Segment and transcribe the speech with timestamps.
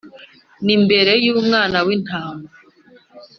[0.65, 2.47] n’imbere y’Umwana w’Intama.